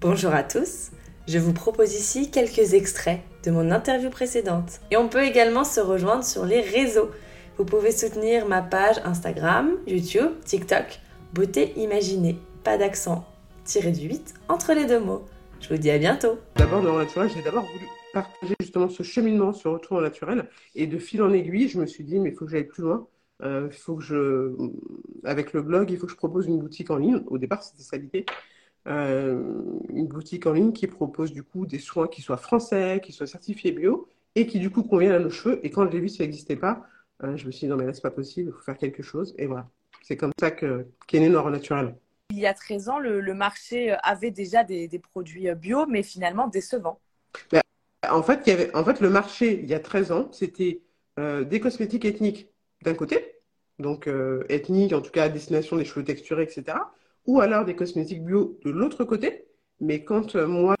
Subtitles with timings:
[0.00, 0.92] Bonjour à tous,
[1.28, 4.80] je vous propose ici quelques extraits de mon interview précédente.
[4.90, 7.10] Et on peut également se rejoindre sur les réseaux.
[7.58, 11.00] Vous pouvez soutenir ma page Instagram, YouTube, TikTok,
[11.34, 13.26] Beauté Imaginée, pas d'accent,
[13.64, 15.26] tiré du 8 entre les deux mots.
[15.60, 16.38] Je vous dis à bientôt.
[16.56, 20.48] D'abord, dans le naturel, j'ai d'abord voulu partager justement ce cheminement, ce retour au naturel.
[20.74, 22.84] Et de fil en aiguille, je me suis dit, mais il faut que j'aille plus
[22.84, 23.06] loin.
[23.42, 24.54] Euh, faut que je,
[25.24, 27.20] avec le blog, il faut que je propose une boutique en ligne.
[27.26, 28.24] Au départ, c'était ça l'idée.
[28.86, 29.42] Euh,
[29.90, 33.26] une boutique en ligne qui propose du coup des soins qui soient français, qui soient
[33.26, 35.60] certifiés bio et qui du coup conviennent à nos cheveux.
[35.64, 36.86] Et quand je l'ai vu, ça n'existait pas,
[37.22, 39.02] euh, je me suis dit non mais là c'est pas possible, il faut faire quelque
[39.02, 39.34] chose.
[39.36, 39.68] Et voilà,
[40.02, 41.94] c'est comme ça qu'est né Nord Naturel.
[42.30, 47.00] Il y a 13 ans, le, marché avait déjà des, produits bio, mais finalement décevants.
[47.50, 47.60] Ben,
[48.08, 50.80] en, fait, il y avait, en fait, le marché, il y a 13 ans, c'était
[51.18, 52.48] euh, des cosmétiques ethniques
[52.82, 53.34] d'un côté,
[53.80, 54.08] donc
[54.48, 56.76] ethniques, en tout cas à destination des cheveux texturés, etc
[57.26, 59.46] ou alors des cosmétiques bio de l'autre côté.
[59.80, 60.76] Mais quand euh, moi,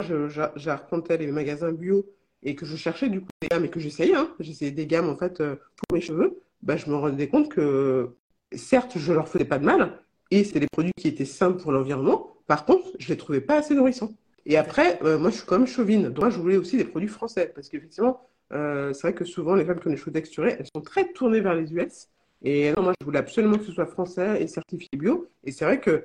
[0.56, 2.06] j'arpentais les magasins bio
[2.42, 5.08] et que je cherchais du coup des gammes et que j'essayais, hein, j'essayais des gammes
[5.08, 8.10] en fait euh, pour mes cheveux, bah, je me rendais compte que
[8.52, 9.98] certes, je leur faisais pas de mal
[10.30, 12.36] et c'est des produits qui étaient sains pour l'environnement.
[12.46, 14.12] Par contre, je les trouvais pas assez nourrissants.
[14.46, 16.08] Et après, euh, moi, je suis quand même chauvine.
[16.08, 19.64] Donc, moi, je voulais aussi des produits français parce qu'effectivement, c'est vrai que souvent, les
[19.64, 22.08] femmes qui ont des cheveux texturés, elles sont très tournées vers les US.
[22.42, 25.28] Et non, moi, je voulais absolument que ce soit français et certifié bio.
[25.44, 26.04] Et c'est vrai que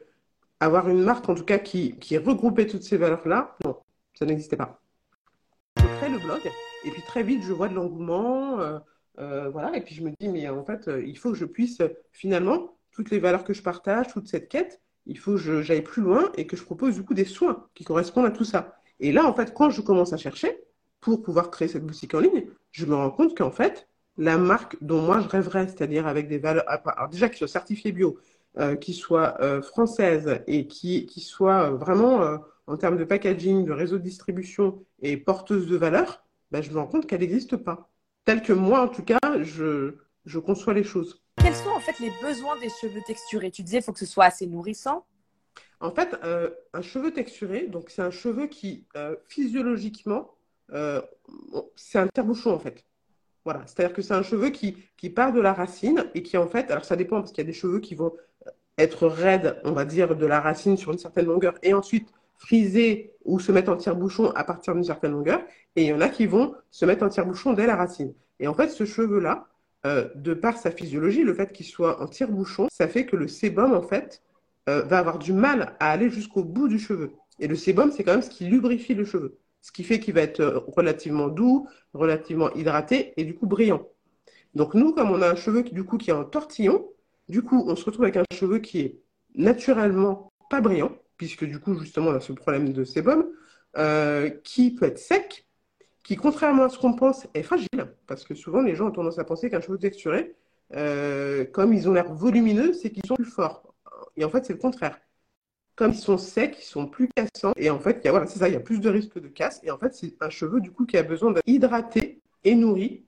[0.59, 3.77] avoir une marque, en tout cas, qui, qui regroupait toutes ces valeurs-là, non,
[4.13, 4.81] ça n'existait pas.
[5.77, 6.41] Je crée le blog,
[6.85, 8.79] et puis très vite, je vois de l'engouement, euh,
[9.19, 11.45] euh, voilà, et puis je me dis, mais en fait, euh, il faut que je
[11.45, 15.83] puisse, finalement, toutes les valeurs que je partage, toute cette quête, il faut que j'aille
[15.83, 18.79] plus loin et que je propose du coup des soins qui correspondent à tout ça.
[18.99, 20.57] Et là, en fait, quand je commence à chercher
[20.99, 24.77] pour pouvoir créer cette boutique en ligne, je me rends compte qu'en fait, la marque
[24.81, 28.17] dont moi je rêverais, c'est-à-dire avec des valeurs, alors déjà qui sont certifiées bio,
[28.57, 33.65] euh, qui soit euh, française et qui, qui soit euh, vraiment, en termes de packaging,
[33.65, 37.57] de réseau de distribution et porteuse de valeur, ben, je me rends compte qu'elle n'existe
[37.57, 37.89] pas.
[38.23, 39.95] Telle que moi, en tout cas, je,
[40.25, 41.21] je conçois les choses.
[41.35, 43.51] Quels sont en fait les besoins des cheveux texturés?
[43.51, 45.05] Tu disais qu'il faut que ce soit assez nourrissant.
[45.81, 46.15] En fait,
[46.73, 48.87] un cheveu texturé, donc c'est un cheveu qui,
[49.27, 50.31] physiologiquement,
[51.75, 52.85] c'est un tire-bouchon en fait.
[53.45, 54.75] Voilà, c'est-à-dire que c'est un cheveu qui,
[55.11, 57.51] part de la racine et qui en fait, alors ça dépend parce qu'il y a
[57.51, 58.11] des cheveux qui vont
[58.79, 63.13] être raide, on va dire, de la racine sur une certaine longueur et ensuite friser
[63.23, 65.41] ou se mettre en tire-bouchon à partir d'une certaine longueur.
[65.75, 68.13] Et il y en a qui vont se mettre en tire-bouchon dès la racine.
[68.39, 69.47] Et en fait, ce cheveu-là,
[69.85, 73.27] euh, de par sa physiologie, le fait qu'il soit en tire-bouchon, ça fait que le
[73.27, 74.23] sébum, en fait,
[74.69, 77.13] euh, va avoir du mal à aller jusqu'au bout du cheveu.
[77.39, 79.37] Et le sébum, c'est quand même ce qui lubrifie le cheveu.
[79.65, 83.89] Ce qui fait qu'il va être euh, relativement doux, relativement hydraté et du coup brillant.
[84.53, 86.87] Donc nous, comme on a un cheveu qui, du coup, qui est en tortillon,
[87.29, 88.99] du coup, on se retrouve avec un cheveu qui est
[89.33, 93.25] naturellement pas brillant, puisque du coup, justement, on a ce problème de sébum,
[93.75, 95.47] euh, qui peut être sec,
[96.03, 99.17] qui, contrairement à ce qu'on pense, est fragile, parce que souvent, les gens ont tendance
[99.17, 100.35] à penser qu'un cheveu texturé,
[100.75, 103.73] euh, comme ils ont l'air volumineux, c'est qu'ils sont plus forts.
[104.15, 104.99] Et en fait, c'est le contraire.
[105.75, 107.51] Comme ils sont secs, ils sont plus cassants.
[107.57, 109.27] Et en fait, y a, voilà, c'est ça, il y a plus de risque de
[109.27, 109.59] casse.
[109.63, 113.05] Et en fait, c'est un cheveu, du coup, qui a besoin d'être hydraté et nourri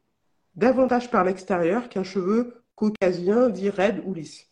[0.55, 4.47] davantage par l'extérieur qu'un cheveu caucasien dit raide ou lisse.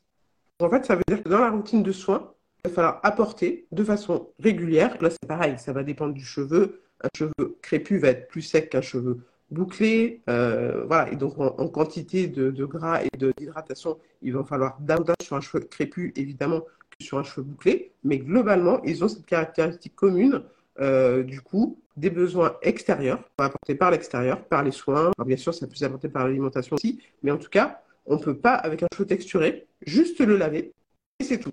[0.60, 2.34] En fait, ça veut dire que dans la routine de soins,
[2.64, 4.98] il va falloir apporter de façon régulière.
[5.02, 6.82] Là, c'est pareil, ça va dépendre du cheveu.
[7.04, 10.24] Un cheveu crépu va être plus sec qu'un cheveu bouclé.
[10.30, 15.36] Euh, voilà, et donc en, quantité de, gras et d'hydratation, il va falloir davantage sur
[15.36, 16.62] un cheveu crépu, évidemment,
[17.02, 17.94] sur un cheveu bouclé.
[18.04, 20.44] Mais globalement, ils ont cette caractéristique commune,
[20.80, 25.12] euh, du coup, des besoins extérieurs, apportés par l'extérieur, par les soins.
[25.26, 28.38] bien sûr, ça peut s'apporter par l'alimentation aussi, mais en tout cas, on ne peut
[28.38, 30.74] pas, avec un cheveu texturé, juste le laver
[31.20, 31.52] et c'est tout.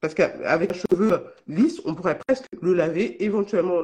[0.00, 3.82] Parce qu'avec un cheveu lisse, on pourrait presque le laver, éventuellement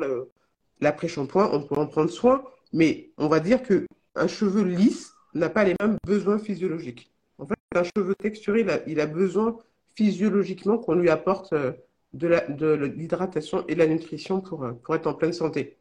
[0.81, 5.65] l'après-shampoing, on pourrait en prendre soin, mais on va dire qu'un cheveu lisse n'a pas
[5.65, 7.11] les mêmes besoins physiologiques.
[7.39, 9.57] En fait, un cheveu texturé, il a, besoin
[9.95, 11.73] physiologiquement qu'on lui apporte euh,
[12.13, 15.77] de l'hydratation et de la nutrition pour, euh, pour être en pleine santé.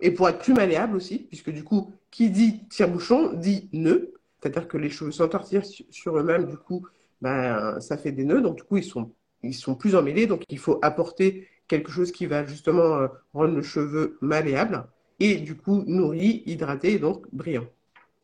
[0.00, 4.12] Et pour être plus malléable aussi, puisque du coup, qui dit tire-bouchon dit nœud.
[4.40, 6.86] C'est-à-dire que les cheveux s'entortillent sur eux-mêmes, du coup,
[7.22, 9.10] ben, ça fait des nœuds, donc du coup, ils sont,
[9.42, 13.54] ils sont plus emmêlés, donc il faut apporter quelque chose qui va justement euh, rendre
[13.54, 14.86] le cheveu malléable
[15.18, 17.66] et du coup nourri, hydraté et donc brillant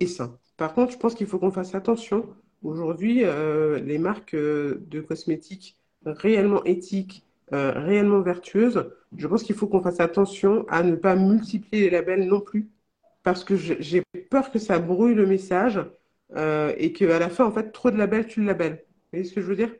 [0.00, 0.38] et sain.
[0.56, 2.26] Par contre, je pense qu'il faut qu'on fasse attention.
[2.62, 9.66] Aujourd'hui, euh, les marques euh, de cosmétiques réellement éthiques, réellement vertueuses, je pense qu'il faut
[9.66, 12.70] qu'on fasse attention à ne pas multiplier les labels non plus,
[13.22, 15.78] parce que j'ai peur que ça brouille le message
[16.34, 18.84] euh, et qu'à la fin, en fait, trop de labels, tu le labels.
[18.86, 19.70] Vous voyez ce que je veux dire?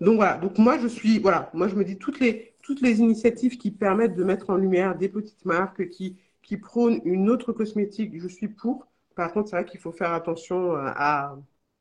[0.00, 2.98] Donc voilà, donc moi je suis, voilà, moi je me dis toutes les, toutes les
[2.98, 7.52] initiatives qui permettent de mettre en lumière des petites marques qui, qui prônent une autre
[7.52, 8.88] cosmétique, je suis pour.
[9.14, 11.36] Par contre, c'est vrai qu'il faut faire attention à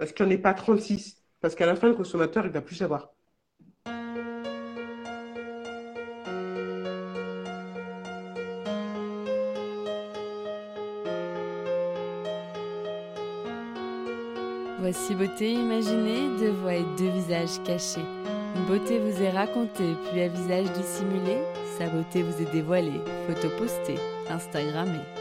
[0.06, 1.18] ce qu'il n'y en ait pas 36.
[1.42, 3.10] Parce qu'à la fin, le consommateur, il va plus savoir.
[14.80, 18.02] Voici beauté imaginée, deux voix et deux visages cachés.
[18.56, 21.38] Une beauté vous est racontée, puis un visage dissimulé.
[21.78, 24.00] Sa beauté vous est dévoilée, photo postée,
[24.30, 25.21] Instagrammée.